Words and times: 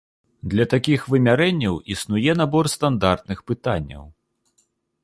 Для 0.53 0.65
такіх 0.73 1.03
вымярэнняў 1.15 1.77
існуе 1.97 2.31
набор 2.41 2.71
стандартных 2.77 3.39
пытанняў. 3.53 4.03